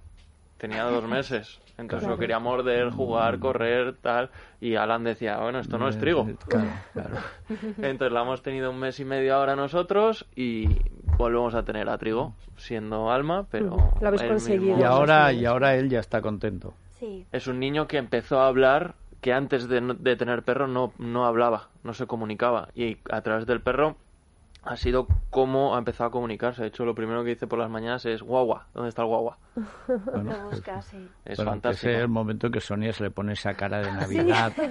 Tenía 0.59 0.85
dos 0.85 1.05
meses. 1.05 1.61
Entonces 1.77 2.09
no 2.09 2.17
quería 2.17 2.39
morder, 2.39 2.91
jugar, 2.91 3.39
correr, 3.41 3.97
tal. 4.01 4.31
Y 4.61 4.77
Alan 4.77 5.03
decía, 5.03 5.39
bueno, 5.39 5.59
esto 5.59 5.77
no 5.77 5.89
es 5.89 5.99
trigo. 5.99 6.27
Claro, 6.47 6.71
claro. 6.93 7.17
Entonces 7.79 8.13
la 8.13 8.23
hemos 8.23 8.43
tenido 8.43 8.71
un 8.71 8.79
mes 8.79 9.01
y 9.01 9.05
medio 9.05 9.35
ahora 9.35 9.57
nosotros 9.57 10.27
y 10.37 10.69
volvemos 11.19 11.55
a 11.55 11.65
tener 11.65 11.89
a 11.89 11.99
trigo, 11.99 12.35
siendo 12.57 13.11
Alma, 13.11 13.47
pero... 13.51 13.77
Lo 14.01 14.09
habéis 14.09 14.23
conseguido. 14.23 14.79
Y 14.79 14.85
ahora, 14.85 15.33
y 15.33 15.45
ahora 15.45 15.75
él 15.75 15.91
ya 15.91 15.99
está 15.99 16.23
contento. 16.23 16.75
Sí. 17.01 17.27
Es 17.33 17.49
un 17.49 17.59
niño 17.59 17.89
que 17.89 17.99
empezó 17.99 18.41
a 18.41 18.47
hablar 18.47 18.95
que 19.21 19.33
antes 19.33 19.69
de, 19.69 19.81
de 19.99 20.17
tener 20.17 20.43
perro 20.45 20.69
no, 20.69 20.93
no 20.99 21.25
hablaba, 21.27 21.69
no 21.83 21.93
se 21.93 22.07
comunicaba. 22.07 22.69
Y 22.75 22.99
a 23.11 23.21
través 23.23 23.47
del 23.47 23.61
perro 23.61 23.97
ha 24.65 24.77
sido 24.77 25.07
cómo 25.31 25.75
ha 25.75 25.79
empezado 25.79 26.09
a 26.09 26.11
comunicarse. 26.11 26.63
De 26.63 26.69
hecho, 26.69 26.85
lo 26.85 26.95
primero 26.95 27.23
que 27.23 27.31
dice 27.31 27.47
por 27.47 27.59
las 27.59 27.71
mañanas 27.71 28.05
es 28.07 28.23
guagua. 28.23 28.67
¿Dónde 28.73 28.89
está 28.89 29.03
el 29.03 29.09
guagua? 29.09 29.39
Bueno, 29.87 30.51
busca, 30.51 30.81
sí. 30.83 31.09
Es 31.25 31.43
fantástico. 31.43 31.91
es 31.91 31.99
el 32.01 32.09
momento 32.09 32.47
en 32.47 32.53
que 32.53 32.61
Sonia 32.61 32.93
se 32.93 33.05
le 33.05 33.11
pone 33.11 33.35
esa 33.35 33.55
cara 33.55 33.79
de 33.79 33.93
Navidad. 33.93 34.53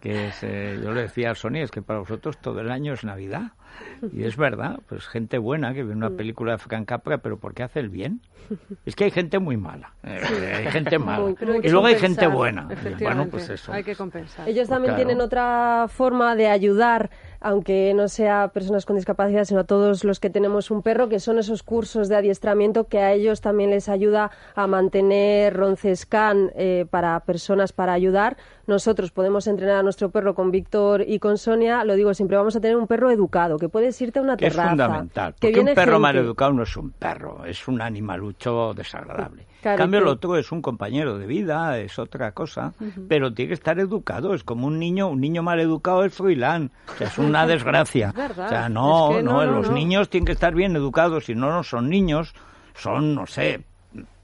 Que 0.00 0.28
es, 0.28 0.42
eh, 0.42 0.78
yo 0.82 0.92
le 0.92 1.02
decía 1.02 1.30
a 1.30 1.34
Sonia, 1.34 1.62
es 1.62 1.70
que 1.70 1.80
para 1.80 1.98
vosotros 1.98 2.38
todo 2.38 2.60
el 2.60 2.70
año 2.70 2.92
es 2.92 3.04
Navidad. 3.04 3.52
Y 4.12 4.24
es 4.24 4.36
verdad, 4.36 4.80
pues 4.88 5.06
gente 5.06 5.38
buena 5.38 5.74
que 5.74 5.82
ve 5.82 5.92
una 5.92 6.10
mm. 6.10 6.16
película 6.16 6.52
de 6.52 6.58
Frank 6.58 6.86
Capra, 6.86 7.18
pero 7.18 7.38
¿por 7.38 7.54
qué 7.54 7.62
hace 7.62 7.80
el 7.80 7.88
bien? 7.88 8.20
Es 8.84 8.94
que 8.94 9.04
hay 9.04 9.10
gente 9.10 9.38
muy 9.38 9.56
mala. 9.56 9.94
Eh, 10.02 10.20
hay 10.56 10.66
gente 10.70 10.98
mala. 10.98 11.34
y 11.62 11.68
luego 11.68 11.86
hay 11.86 11.96
gente 11.96 12.26
buena. 12.26 12.68
Bueno, 13.00 13.26
pues 13.30 13.48
eso. 13.48 13.72
Hay 13.72 13.84
que 13.84 13.96
compensar. 13.96 14.48
Ellos 14.48 14.68
también 14.68 14.96
tienen 14.96 15.20
otra 15.20 15.86
forma 15.88 16.36
de 16.36 16.48
ayudar 16.48 17.10
aunque 17.44 17.92
no 17.94 18.08
sea 18.08 18.48
personas 18.48 18.86
con 18.86 18.96
discapacidad, 18.96 19.44
sino 19.44 19.60
a 19.60 19.64
todos 19.64 20.02
los 20.02 20.18
que 20.18 20.30
tenemos 20.30 20.70
un 20.70 20.80
perro, 20.80 21.10
que 21.10 21.20
son 21.20 21.38
esos 21.38 21.62
cursos 21.62 22.08
de 22.08 22.16
adiestramiento 22.16 22.88
que 22.88 23.00
a 23.00 23.12
ellos 23.12 23.42
también 23.42 23.68
les 23.68 23.90
ayuda 23.90 24.30
a 24.54 24.66
mantener 24.66 25.54
Roncescan 25.54 26.52
eh, 26.56 26.86
para 26.88 27.20
personas 27.20 27.74
para 27.74 27.92
ayudar. 27.92 28.38
Nosotros 28.66 29.10
podemos 29.10 29.46
entrenar 29.46 29.76
a 29.76 29.82
nuestro 29.82 30.10
perro 30.10 30.34
con 30.34 30.50
Víctor 30.50 31.02
y 31.06 31.18
con 31.18 31.38
Sonia. 31.38 31.84
Lo 31.84 31.94
digo 31.94 32.14
siempre, 32.14 32.36
vamos 32.36 32.56
a 32.56 32.60
tener 32.60 32.76
un 32.76 32.86
perro 32.86 33.10
educado, 33.10 33.58
que 33.58 33.68
puedes 33.68 34.00
irte 34.00 34.18
a 34.18 34.22
una 34.22 34.36
terraza. 34.36 34.62
Es 34.62 34.68
fundamental, 34.70 35.34
porque 35.40 35.60
un 35.60 35.74
perro 35.74 36.00
mal 36.00 36.16
educado 36.16 36.52
no 36.52 36.62
es 36.62 36.76
un 36.76 36.90
perro, 36.90 37.44
es 37.44 37.68
un 37.68 37.80
animalucho 37.80 38.72
desagradable. 38.74 39.46
en 39.62 39.76
cambio, 39.76 40.00
el 40.00 40.08
otro 40.08 40.36
es 40.36 40.52
un 40.52 40.62
compañero 40.62 41.18
de 41.18 41.26
vida, 41.26 41.78
es 41.78 41.98
otra 41.98 42.32
cosa, 42.32 42.74
pero 43.08 43.32
tiene 43.32 43.48
que 43.48 43.54
estar 43.54 43.78
educado. 43.78 44.34
Es 44.34 44.44
como 44.44 44.66
un 44.66 44.78
niño, 44.78 45.08
un 45.08 45.20
niño 45.20 45.42
mal 45.42 45.60
educado 45.60 46.04
es 46.04 46.14
Froilán. 46.14 46.70
es 47.00 47.18
una 47.18 47.46
desgracia. 47.54 48.14
o 48.16 48.48
sea, 48.48 48.68
no, 48.68 49.22
no, 49.22 49.44
los 49.44 49.70
niños 49.70 50.08
tienen 50.08 50.26
que 50.26 50.32
estar 50.32 50.54
bien 50.54 50.76
educados, 50.76 51.26
si 51.26 51.34
no, 51.34 51.50
no 51.50 51.62
son 51.62 51.88
niños, 51.88 52.34
son, 52.74 53.14
no 53.14 53.26
sé, 53.26 53.64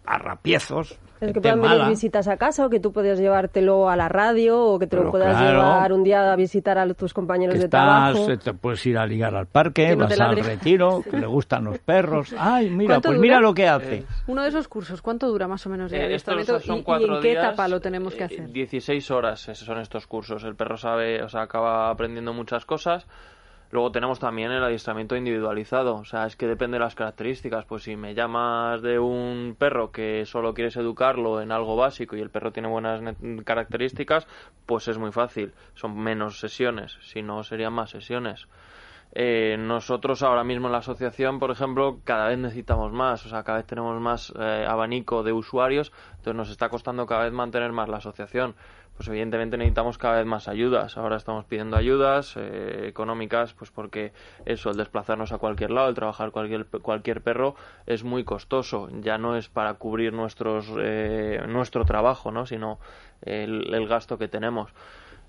arrapiezos. 0.06 0.98
Es 1.20 1.32
que 1.32 1.40
puedan 1.40 1.60
venir 1.60 1.86
visitas 1.88 2.28
a 2.28 2.36
casa 2.36 2.66
o 2.66 2.70
que 2.70 2.80
tú 2.80 2.92
puedas 2.92 3.18
llevártelo 3.18 3.90
a 3.90 3.96
la 3.96 4.08
radio 4.08 4.58
o 4.58 4.78
que 4.78 4.86
te 4.86 4.96
lo 4.96 5.10
puedas 5.10 5.40
llevar 5.40 5.92
un 5.92 6.02
día 6.02 6.32
a 6.32 6.36
visitar 6.36 6.78
a 6.78 6.92
tus 6.94 7.12
compañeros 7.12 7.58
de 7.58 7.68
trabajo. 7.68 8.26
Te 8.38 8.54
puedes 8.54 8.84
ir 8.86 8.96
a 8.96 9.06
ligar 9.06 9.34
al 9.34 9.46
parque, 9.46 9.94
vas 9.94 10.18
al 10.18 10.36
retiro, 10.36 11.02
que 11.10 11.18
le 11.18 11.26
gustan 11.26 11.64
los 11.64 11.78
perros. 11.78 12.34
Ay, 12.38 12.70
mira, 12.70 13.00
pues 13.00 13.18
mira 13.18 13.40
lo 13.40 13.52
que 13.52 13.68
hace. 13.68 14.04
Uno 14.26 14.42
de 14.42 14.48
esos 14.48 14.68
cursos, 14.68 15.02
¿cuánto 15.02 15.28
dura 15.28 15.46
más 15.46 15.66
o 15.66 15.70
menos 15.70 15.92
eh, 15.92 16.14
estos 16.14 16.64
son 16.64 16.82
cuatro 16.82 17.14
y, 17.14 17.16
en 17.16 17.22
qué 17.22 17.32
etapa 17.32 17.68
lo 17.68 17.80
tenemos 17.80 18.14
que 18.14 18.24
hacer? 18.24 18.50
16 18.50 19.10
horas 19.10 19.40
son 19.40 19.78
estos 19.78 20.06
cursos. 20.06 20.44
El 20.44 20.54
perro 20.54 20.76
sabe, 20.76 21.22
o 21.22 21.28
sea, 21.28 21.42
acaba 21.42 21.90
aprendiendo 21.90 22.32
muchas 22.32 22.64
cosas 22.64 23.06
Luego 23.72 23.92
tenemos 23.92 24.18
también 24.18 24.50
el 24.50 24.64
adiestramiento 24.64 25.16
individualizado, 25.16 25.94
o 25.96 26.04
sea, 26.04 26.26
es 26.26 26.34
que 26.34 26.48
depende 26.48 26.74
de 26.76 26.84
las 26.84 26.96
características. 26.96 27.64
Pues 27.66 27.84
si 27.84 27.94
me 27.94 28.14
llamas 28.14 28.82
de 28.82 28.98
un 28.98 29.54
perro 29.56 29.92
que 29.92 30.26
solo 30.26 30.54
quieres 30.54 30.76
educarlo 30.76 31.40
en 31.40 31.52
algo 31.52 31.76
básico 31.76 32.16
y 32.16 32.20
el 32.20 32.30
perro 32.30 32.52
tiene 32.52 32.68
buenas 32.68 33.00
características, 33.44 34.26
pues 34.66 34.88
es 34.88 34.98
muy 34.98 35.12
fácil. 35.12 35.52
Son 35.74 35.96
menos 35.96 36.40
sesiones, 36.40 36.98
si 37.02 37.22
no 37.22 37.44
serían 37.44 37.72
más 37.72 37.90
sesiones. 37.90 38.48
Eh, 39.12 39.56
nosotros 39.58 40.22
ahora 40.22 40.44
mismo 40.44 40.68
en 40.68 40.72
la 40.72 40.78
asociación, 40.78 41.38
por 41.38 41.50
ejemplo, 41.50 42.00
cada 42.04 42.28
vez 42.28 42.38
necesitamos 42.38 42.92
más, 42.92 43.26
o 43.26 43.28
sea, 43.28 43.42
cada 43.42 43.58
vez 43.58 43.66
tenemos 43.66 44.00
más 44.00 44.32
eh, 44.38 44.64
abanico 44.68 45.22
de 45.22 45.32
usuarios, 45.32 45.92
entonces 46.10 46.34
nos 46.34 46.50
está 46.50 46.68
costando 46.68 47.06
cada 47.06 47.24
vez 47.24 47.32
mantener 47.32 47.72
más 47.72 47.88
la 47.88 47.96
asociación 47.96 48.54
pues 49.00 49.08
evidentemente 49.08 49.56
necesitamos 49.56 49.96
cada 49.96 50.18
vez 50.18 50.26
más 50.26 50.46
ayudas. 50.46 50.98
Ahora 50.98 51.16
estamos 51.16 51.46
pidiendo 51.46 51.78
ayudas 51.78 52.34
eh, 52.36 52.84
económicas, 52.86 53.54
pues 53.54 53.70
porque 53.70 54.12
eso, 54.44 54.68
el 54.68 54.76
desplazarnos 54.76 55.32
a 55.32 55.38
cualquier 55.38 55.70
lado, 55.70 55.88
el 55.88 55.94
trabajar 55.94 56.30
cualquier, 56.32 56.66
cualquier 56.66 57.22
perro 57.22 57.54
es 57.86 58.04
muy 58.04 58.24
costoso. 58.24 58.90
Ya 59.00 59.16
no 59.16 59.36
es 59.36 59.48
para 59.48 59.72
cubrir 59.72 60.12
nuestros, 60.12 60.70
eh, 60.78 61.42
nuestro 61.48 61.86
trabajo, 61.86 62.30
¿no? 62.30 62.44
sino 62.44 62.78
el, 63.22 63.72
el 63.72 63.88
gasto 63.88 64.18
que 64.18 64.28
tenemos. 64.28 64.70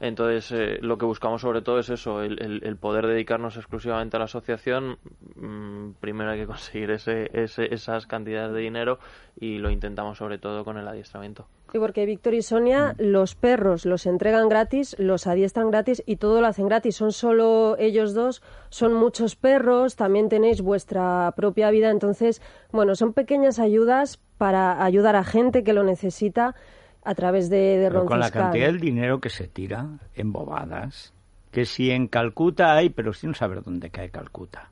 Entonces, 0.02 0.52
eh, 0.52 0.80
lo 0.82 0.98
que 0.98 1.06
buscamos 1.06 1.42
sobre 1.42 1.62
todo 1.62 1.78
es 1.78 1.90
eso, 1.90 2.24
el, 2.24 2.78
poder 2.78 3.06
dedicarnos 3.06 3.56
exclusivamente 3.56 4.18
a 4.18 4.20
la 4.20 4.26
asociación. 4.26 4.98
Mm, 5.36 5.92
primero 6.00 6.32
hay 6.32 6.40
que 6.40 6.48
conseguir 6.48 6.90
ese, 6.90 7.30
esas 7.34 8.08
cantidades 8.08 8.52
de 8.52 8.62
dinero 8.62 8.98
y 9.40 9.60
lo 9.60 9.70
intentamos 9.70 10.18
sobre 10.18 10.40
todo 10.40 10.66
con 10.66 10.80
el 10.80 10.88
adiestramiento. 10.88 11.46
Y 11.72 11.78
porque 11.78 12.08
Víctor 12.08 12.34
y 12.34 12.42
Sonia, 12.42 12.96
mm. 12.98 13.04
los 13.04 13.36
perros 13.36 13.86
los 13.86 14.08
entregan 14.08 14.50
gratis, 14.50 14.96
los 14.98 15.28
adiestran 15.28 15.70
gratis 15.70 16.02
y 16.08 16.16
todo 16.16 16.42
lo 16.42 16.48
hacen 16.48 16.68
gratis. 16.68 16.96
Son 16.96 17.12
solo 17.12 17.76
ellos 17.78 18.16
dos, 18.16 18.42
son 18.70 18.96
muchos 18.96 19.36
perros, 19.36 19.98
también 19.98 20.30
tenéis 20.30 20.62
vuestra 20.62 21.32
propia 21.36 21.70
vida. 21.70 21.92
Entonces, 21.92 22.42
bueno, 22.72 22.96
son 22.96 23.14
pequeñas 23.14 23.60
ayudas 23.60 24.20
para 24.40 24.84
ayudar 24.84 25.16
a 25.16 25.24
gente 25.24 25.64
que 25.64 25.74
lo 25.74 25.84
necesita 25.84 26.56
a 27.04 27.16
través 27.16 27.50
de, 27.50 27.78
de 27.78 28.06
Con 28.06 28.20
la 28.20 28.32
cantidad 28.32 28.68
del 28.68 28.80
dinero 28.80 29.20
que 29.20 29.30
se 29.30 29.48
tira 29.48 29.88
en 30.16 30.32
bobadas, 30.32 31.14
que 31.52 31.66
si 31.66 31.92
en 31.92 32.08
Calcuta 32.08 32.74
hay, 32.74 32.90
pero 32.90 33.14
sin 33.14 33.36
saber 33.36 33.64
dónde 33.64 33.90
cae 33.90 34.10
Calcuta. 34.10 34.70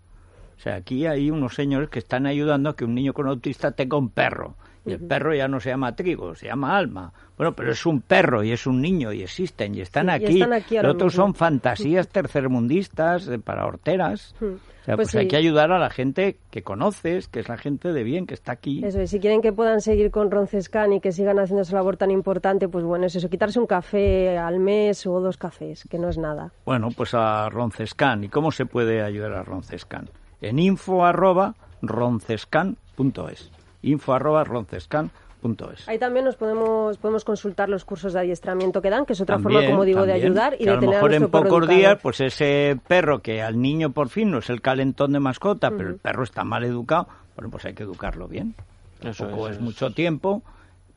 O 0.60 0.62
sea, 0.62 0.76
aquí 0.76 1.06
hay 1.08 1.32
unos 1.32 1.56
señores 1.56 1.90
que 1.90 2.00
están 2.00 2.26
ayudando 2.26 2.70
a 2.70 2.76
que 2.76 2.84
un 2.84 2.94
niño 2.94 3.14
con 3.14 3.30
autista 3.30 3.72
tenga 3.72 3.98
un 3.98 4.10
perro. 4.10 4.56
Y 4.86 4.92
el 4.92 5.00
perro 5.00 5.34
ya 5.34 5.48
no 5.48 5.60
se 5.60 5.70
llama 5.70 5.96
trigo, 5.96 6.36
se 6.36 6.48
llama 6.48 6.76
alma. 6.78 7.14
Bueno, 7.38 7.54
pero 7.54 7.72
es 7.72 7.86
un 7.86 8.02
perro 8.02 8.44
y 8.44 8.52
es 8.52 8.66
un 8.68 8.82
niño 8.82 9.14
y 9.14 9.22
existen 9.22 9.76
y 9.76 9.82
están 9.82 10.08
Sí, 10.08 10.12
y 10.12 10.16
aquí. 10.16 10.34
están 10.34 10.54
aquí 10.54 10.76
ahora 10.78 10.88
Los 10.90 10.96
otros 10.96 11.14
son 11.14 11.34
fantasías 11.34 12.10
tercermundistas 12.10 13.28
eh, 13.30 13.40
para 13.40 13.66
horteras. 13.66 14.36
O 14.42 14.58
sea, 14.84 14.96
Pues 14.96 15.12
pues, 15.12 15.16
hay 15.16 15.28
que 15.28 15.38
ayudar 15.38 15.72
a 15.72 15.80
la 15.80 15.90
gente 15.90 16.38
que 16.50 16.62
conoces, 16.62 17.30
que 17.30 17.40
es 17.40 17.48
la 17.48 17.58
gente 17.58 17.94
de 17.94 18.04
bien, 18.04 18.26
que 18.26 18.34
está 18.34 18.52
aquí. 18.52 18.82
Eso 18.84 19.00
es, 19.00 19.12
si 19.12 19.20
quieren 19.20 19.42
que 19.42 19.54
puedan 19.54 19.80
seguir 19.80 20.12
con 20.12 20.30
Roncescan 20.32 20.92
y 20.92 21.00
que 21.00 21.14
sigan 21.14 21.40
haciendo 21.40 21.62
esa 21.62 21.76
labor 21.76 21.96
tan 21.96 22.12
importante, 22.12 22.68
pues 22.68 22.84
bueno, 22.84 23.06
es 23.06 23.16
eso, 23.16 23.30
quitarse 23.30 23.60
un 23.60 23.68
café 23.68 24.38
al 24.38 24.60
mes 24.60 25.06
o 25.06 25.22
dos 25.22 25.38
cafés, 25.38 25.86
que 25.90 26.00
no 26.00 26.10
es 26.10 26.18
nada. 26.18 26.52
Bueno, 26.66 26.90
pues 26.96 27.14
a 27.14 27.48
Roncescan. 27.50 28.24
¿Y 28.26 28.30
cómo 28.30 28.52
se 28.52 28.66
puede 28.66 29.04
ayudar 29.04 29.34
a 29.34 29.44
Roncescan? 29.44 30.10
En 30.42 30.60
info 30.60 31.06
arroba 31.06 31.56
roncescan.es. 31.82 33.52
Info 33.82 34.14
arroba 34.14 34.44
roncescan.es. 34.44 35.88
Ahí 35.88 35.98
también 35.98 36.26
nos 36.26 36.36
podemos, 36.36 36.98
podemos 36.98 37.24
consultar 37.24 37.70
los 37.70 37.86
cursos 37.86 38.14
de 38.14 38.20
adiestramiento 38.20 38.82
que 38.82 38.90
dan, 38.90 39.06
que 39.06 39.14
es 39.14 39.22
otra 39.22 39.38
También, 39.38 39.62
forma, 39.62 39.70
como 39.70 39.86
digo, 39.86 40.06
de 40.06 40.14
ayudar 40.14 40.56
y 40.60 40.66
de 40.66 40.72
a 40.72 40.74
lo 40.76 40.80
tener 40.82 40.96
mejor 40.96 41.12
a 41.12 41.16
en 41.16 41.28
pocos 41.30 41.64
educado. 41.64 41.68
días, 41.68 41.98
pues 42.02 42.20
ese 42.20 42.78
perro 42.88 43.20
que 43.22 43.42
al 43.42 43.62
niño 43.62 43.92
por 43.92 44.10
fin 44.10 44.32
no 44.32 44.40
es 44.40 44.50
el 44.50 44.62
calentón 44.62 45.14
de 45.14 45.20
mascota, 45.20 45.72
pero 45.72 45.90
el 45.90 45.96
perro 45.96 46.24
está 46.24 46.44
mal 46.44 46.64
educado, 46.66 47.08
bueno, 47.36 47.50
pues 47.52 47.66
hay 47.66 47.74
que 47.74 47.84
educarlo 47.84 48.28
bien. 48.28 48.56
Eso 49.02 49.28
Tampoco 49.28 49.48
es, 49.48 49.52
es, 49.52 49.58
es. 49.58 49.64
mucho 49.64 49.92
tiempo, 49.92 50.44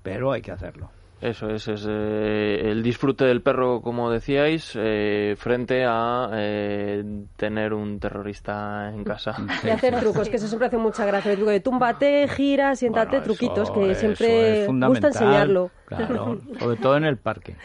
pero 0.02 0.32
hay 0.32 0.42
que 0.42 0.50
hacerlo. 0.50 0.90
Eso 1.22 1.50
es, 1.50 1.68
es 1.68 1.86
eh, 1.88 2.62
el 2.64 2.82
disfrute 2.82 3.24
del 3.24 3.42
perro, 3.42 3.80
como 3.80 4.10
decíais, 4.10 4.72
eh, 4.74 5.36
frente 5.38 5.84
a 5.86 6.28
eh, 6.32 7.04
tener 7.36 7.72
un 7.74 8.00
terrorista 8.00 8.90
en 8.92 9.04
casa. 9.04 9.36
Y 9.62 9.70
hacer 9.70 10.00
trucos, 10.00 10.28
que 10.28 10.36
eso 10.36 10.48
siempre 10.48 10.66
hace 10.66 10.78
mucha 10.78 11.06
gracia. 11.06 11.30
El 11.30 11.36
truco 11.36 11.52
de 11.52 11.60
túmbate, 11.60 12.26
gira, 12.26 12.74
siéntate, 12.74 13.18
Bueno, 13.18 13.24
truquitos, 13.24 13.70
que 13.70 13.94
siempre 13.94 14.64
es 14.64 14.68
gusta 14.68 15.08
enseñarlo. 15.08 15.70
Claro, 15.96 16.38
sobre 16.58 16.76
todo 16.76 16.96
en 16.96 17.04
el 17.04 17.16
parque. 17.18 17.56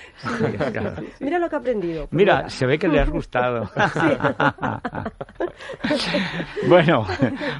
Claro. 0.72 0.94
Mira 1.20 1.40
lo 1.40 1.50
que 1.50 1.56
he 1.56 1.60
aprendido. 1.60 2.08
Mira, 2.12 2.50
se 2.50 2.66
ve 2.66 2.78
que 2.78 2.88
le 2.88 3.00
has 3.00 3.10
gustado. 3.10 3.70
bueno, 6.68 7.06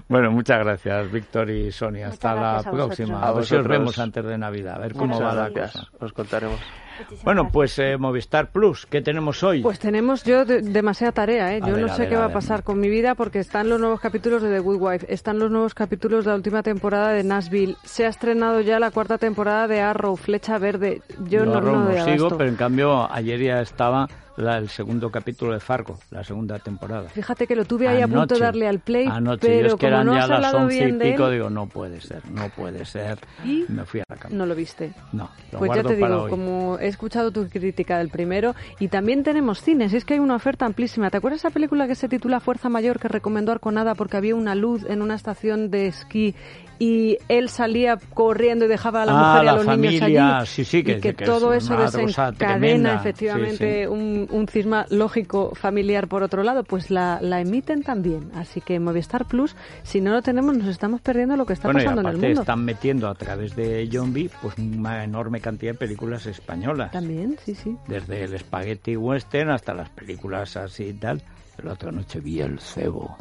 bueno, 0.08 0.32
muchas 0.32 0.60
gracias, 0.60 1.12
Víctor 1.12 1.50
y 1.50 1.72
Sonia. 1.72 2.08
Hasta 2.08 2.36
Muchas 2.36 2.66
la 2.66 2.72
próxima. 2.72 3.20
A 3.22 3.28
A 3.30 3.34
ver 3.34 3.46
si 3.46 3.56
os 3.56 3.60
vosotros. 3.62 3.80
vemos 3.80 4.00
antes 4.00 4.26
de 4.26 4.38
Navidad, 4.38 4.76
a 4.76 4.80
ver 4.80 4.94
cómo 4.94 5.16
Muchas 5.16 5.22
va 5.22 5.34
la 5.34 5.50
gracias. 5.50 5.86
cosa. 5.90 6.06
Os 6.06 6.14
contaremos. 6.14 6.60
Muchísimas 7.00 7.24
Bueno, 7.24 7.50
pues 7.52 7.78
eh, 7.80 7.98
Movistar 7.98 8.52
Plus, 8.52 8.86
¿qué 8.86 9.02
tenemos 9.02 9.44
hoy? 9.44 9.62
Pues 9.62 9.80
tenemos 9.80 10.24
yo 10.24 10.46
de- 10.46 10.62
demasiada 10.62 11.12
tarea, 11.12 11.54
¿eh? 11.56 11.60
A 11.64 11.68
Yo 11.68 11.74
ver, 11.74 11.82
no 11.86 11.90
sé 11.94 12.02
ver, 12.02 12.10
qué 12.10 12.16
va 12.16 12.26
a 12.26 12.34
pasar 12.34 12.64
con 12.64 12.80
mi 12.80 12.90
vida 12.90 13.16
porque 13.16 13.40
están 13.40 13.70
los 13.70 13.80
nuevos 13.80 14.00
capítulos 14.00 14.42
de 14.42 14.50
The 14.52 14.60
Good 14.60 14.82
Wife, 14.82 15.14
están 15.14 15.40
los 15.40 15.52
nuevos 15.52 15.74
capítulos 15.74 16.26
de 16.26 16.32
la 16.32 16.36
última 16.36 16.64
temporada 16.64 17.10
de 17.12 17.24
Nashville, 17.24 17.76
se 17.84 18.06
ha 18.06 18.10
estrenado 18.10 18.62
ya 18.62 18.80
la 18.80 18.92
cuarta 18.92 19.18
temporada 19.18 19.68
de 19.68 19.82
Arrow, 19.82 20.16
Flecha 20.16 20.58
Verde. 20.58 21.02
Yo, 21.28 21.46
no, 21.46 21.56
Arrow 21.56 21.76
no 21.76 21.84
no 21.86 21.92
doy 21.92 22.14
sigo, 22.14 22.30
pero 22.38 22.50
en 22.50 22.56
cambio 22.56 23.12
ayer 23.12 23.40
ya 23.42 23.62
estaba 23.62 24.08
la- 24.38 24.58
el 24.58 24.70
segundo 24.70 25.10
capítulo 25.12 25.54
de 25.54 25.60
Fargo, 25.60 26.00
la 26.12 26.24
segunda 26.24 26.60
temporada. 26.60 27.10
Fíjate 27.10 27.46
que 27.48 27.56
lo 27.56 27.66
tuve 27.66 27.88
ahí 27.88 28.02
a 28.02 28.08
punto 28.08 28.36
de 28.36 28.42
darle 28.42 28.68
al 28.68 28.80
play, 28.80 29.08
Anoche, 29.08 29.48
pero 29.48 29.60
yo 29.62 29.66
es 29.68 29.74
que 29.74 29.78
como 29.80 29.88
eran 29.90 30.06
no 30.08 30.14
ya 30.16 30.28
las 30.28 30.54
once 30.54 30.88
y 30.90 30.94
pico, 30.94 31.30
digo, 31.30 31.50
no 31.50 31.68
puede 31.68 32.00
ser, 32.02 32.22
no 32.30 32.50
puede 32.50 32.86
ser. 32.86 33.20
¿Y? 33.44 33.66
Me 33.68 33.84
fui 33.86 34.00
a 34.00 34.04
la 34.08 34.16
cama. 34.16 34.36
no 34.36 34.46
lo 34.46 34.56
viste. 34.56 34.92
No, 35.12 35.30
lo 35.52 35.60
Pues 35.60 35.72
ya 35.76 35.84
te 35.84 35.96
digo, 35.96 36.22
hoy. 36.24 36.30
como 36.30 36.78
he 36.80 36.88
escuchado 36.88 37.32
tu 37.32 37.48
crítica 37.50 37.98
del 37.98 38.10
primero, 38.10 38.56
y 38.80 38.88
también 38.88 39.24
tenemos 39.24 39.62
cines, 39.62 39.94
es 39.94 40.06
que 40.06 40.14
hay 40.16 40.20
una 40.20 40.36
oferta 40.36 40.66
amplísima. 40.66 41.10
¿Te 41.10 41.18
acuerdas 41.18 41.40
esa 41.42 41.50
película 41.50 41.88
que 41.88 41.96
se 41.96 42.08
titula 42.08 42.40
Fuerza 42.40 42.70
Mayor 42.70 43.00
que 43.00 43.08
recomendó 43.08 43.52
Arconada 43.52 43.96
porque 43.96 44.18
había 44.18 44.36
una 44.36 44.56
luz 44.56 44.86
en 44.88 45.02
una 45.02 45.16
estación 45.16 45.72
de 45.72 45.88
esquí 45.88 46.36
y 46.80 47.18
él 47.28 47.50
salía 47.50 47.98
corriendo 48.14 48.66
y 48.66 48.68
dejaba 48.68 49.02
a 49.02 49.06
la 49.08 49.12
Ah, 49.14 49.16
mujer 49.16 49.44
y 49.44 49.48
a 49.48 49.54
los 49.54 49.66
niños 49.80 50.02
allí? 50.04 50.46
sí, 50.46 50.64
sí, 50.64 50.84
que- 50.84 50.92
y 50.92 51.02
que, 51.02 51.16
que 51.16 51.24
es 51.24 51.30
todo 51.30 51.48
una 51.48 51.58
eso 51.58 51.76
desencadena 51.78 52.96
efectivamente 52.96 53.86
Sí, 53.86 53.90
sí. 53.90 54.27
Un, 54.30 54.40
un 54.42 54.48
cisma 54.48 54.86
lógico 54.90 55.54
familiar 55.56 56.08
por 56.08 56.24
otro 56.24 56.44
lado, 56.44 56.64
pues 56.64 56.90
la, 56.90 57.20
la 57.22 57.42
emiten 57.42 57.84
también. 57.84 58.32
Así 58.36 58.62
que 58.62 58.80
Movistar 58.80 59.26
Plus, 59.26 59.56
si 59.84 60.02
no 60.02 60.12
lo 60.12 60.22
tenemos, 60.22 60.58
nos 60.58 60.68
estamos 60.68 61.02
perdiendo 61.02 61.38
lo 61.38 61.46
que 61.46 61.54
está 61.54 61.68
bueno, 61.68 61.82
y 61.82 61.84
pasando 61.84 62.02
en 62.02 62.16
el 62.16 62.22
mundo. 62.22 62.42
están 62.42 62.66
metiendo 62.66 63.08
a 63.08 63.16
través 63.16 63.56
de 63.56 63.88
Zombie 63.92 64.30
pues 64.42 64.58
una 64.58 65.04
enorme 65.04 65.40
cantidad 65.42 65.74
de 65.74 65.78
películas 65.78 66.26
españolas. 66.26 66.92
También, 66.92 67.38
sí, 67.44 67.56
sí. 67.56 67.78
Desde 67.88 68.24
el 68.24 68.38
spaghetti 68.38 68.96
western 68.96 69.50
hasta 69.50 69.74
las 69.74 69.90
películas 69.90 70.58
así 70.58 70.86
y 70.86 70.94
tal. 70.94 71.22
La 71.64 71.74
otra 71.74 71.92
noche 71.92 72.20
vi 72.20 72.40
El 72.42 72.60
Cebo. 72.60 73.18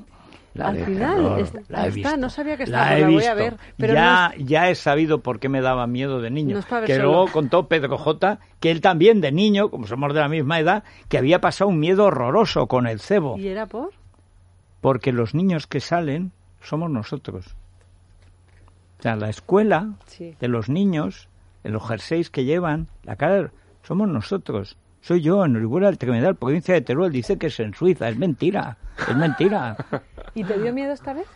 La 0.56 0.68
Al 0.68 0.84
final, 0.84 1.16
terror, 1.16 1.40
está- 1.40 1.60
la 1.68 1.84
he 1.84 1.88
está, 1.88 1.94
visto. 1.94 2.16
no 2.16 2.30
sabía 2.30 2.56
que 2.56 2.66
La 2.66 2.78
estaba, 2.82 2.96
he 2.96 3.00
la 3.02 3.06
voy 3.08 3.24
a 3.24 3.34
ver, 3.34 3.56
pero 3.76 3.94
ya, 3.94 4.32
no 4.36 4.44
ya 4.44 4.68
he 4.70 4.74
sabido 4.74 5.20
por 5.22 5.38
qué 5.38 5.48
me 5.48 5.60
daba 5.60 5.86
miedo 5.86 6.20
de 6.20 6.30
niño. 6.30 6.54
No 6.54 6.60
es 6.60 6.66
que 6.86 6.96
solo. 6.96 7.08
luego 7.08 7.26
contó 7.32 7.68
Pedro 7.68 7.98
J, 7.98 8.38
que 8.60 8.70
él 8.70 8.80
también 8.80 9.20
de 9.20 9.32
niño, 9.32 9.68
como 9.70 9.86
somos 9.86 10.14
de 10.14 10.20
la 10.20 10.28
misma 10.28 10.58
edad, 10.58 10.84
que 11.08 11.18
había 11.18 11.40
pasado 11.40 11.68
un 11.68 11.78
miedo 11.78 12.04
horroroso 12.06 12.66
con 12.66 12.86
el 12.86 13.00
cebo. 13.00 13.36
¿Y 13.38 13.48
era 13.48 13.66
por? 13.66 13.90
Porque 14.80 15.12
los 15.12 15.34
niños 15.34 15.66
que 15.66 15.80
salen 15.80 16.32
somos 16.60 16.90
nosotros. 16.90 17.54
O 18.98 19.02
sea, 19.02 19.16
la 19.16 19.28
escuela 19.28 19.90
Sí. 20.06 20.34
de 20.40 20.48
los 20.48 20.68
niños, 20.68 21.28
en 21.64 21.72
los 21.72 21.86
jerseys 21.86 22.30
que 22.30 22.44
llevan, 22.44 22.88
la 23.02 23.16
cara, 23.16 23.50
somos 23.82 24.08
nosotros. 24.08 24.76
Soy 25.02 25.20
yo, 25.20 25.44
en 25.44 25.54
Orihuela 25.54 25.86
del 25.86 25.98
Tremedal, 25.98 26.34
provincia 26.34 26.74
de 26.74 26.80
Teruel. 26.80 27.12
Dice 27.12 27.38
que 27.38 27.46
es 27.46 27.60
en 27.60 27.74
Suiza. 27.74 28.08
Es 28.08 28.16
mentira. 28.16 28.76
Es 29.08 29.14
mentira. 29.16 29.76
¿Y 30.36 30.44
te 30.44 30.58
dio 30.60 30.72
miedo 30.72 30.92
esta 30.92 31.12
vez? 31.14 31.26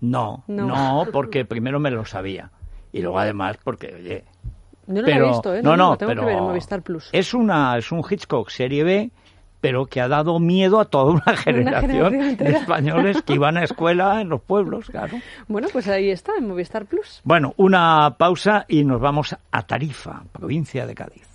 No, 0.00 0.44
No. 0.48 0.66
no, 0.66 1.06
porque 1.12 1.44
primero 1.44 1.78
me 1.80 1.90
lo 1.90 2.04
sabía. 2.04 2.50
Y 2.92 3.00
luego 3.00 3.18
además 3.18 3.56
porque, 3.62 3.94
oye... 3.94 4.24
Yo 4.86 4.94
no 5.02 5.02
pero, 5.04 5.20
lo 5.20 5.24
he 5.24 5.28
visto, 5.28 5.54
¿eh? 5.54 5.62
No, 5.62 5.76
no, 5.76 5.90
lo 5.90 5.96
tengo 5.98 6.10
pero 6.10 6.22
que 6.22 6.26
ver 6.26 6.36
en 6.38 6.44
Movistar 6.44 6.82
Plus. 6.82 7.08
Es, 7.12 7.32
una, 7.32 7.78
es 7.78 7.92
un 7.92 8.02
Hitchcock 8.08 8.50
serie 8.50 8.82
B, 8.82 9.10
pero 9.60 9.86
que 9.86 10.00
ha 10.00 10.08
dado 10.08 10.40
miedo 10.40 10.80
a 10.80 10.86
toda 10.86 11.12
una 11.12 11.22
generación, 11.36 12.10
generación 12.12 12.36
de 12.38 12.50
españoles 12.58 13.22
que 13.22 13.34
iban 13.34 13.56
a 13.56 13.62
escuela 13.62 14.20
en 14.20 14.30
los 14.30 14.40
pueblos, 14.40 14.86
claro. 14.90 15.16
Bueno, 15.46 15.68
pues 15.72 15.86
ahí 15.86 16.10
está, 16.10 16.32
en 16.38 16.48
Movistar 16.48 16.86
Plus. 16.86 17.20
Bueno, 17.22 17.54
una 17.56 18.16
pausa 18.18 18.64
y 18.66 18.82
nos 18.84 19.00
vamos 19.00 19.36
a 19.52 19.62
Tarifa, 19.62 20.24
provincia 20.32 20.86
de 20.86 20.94
Cádiz. 20.96 21.28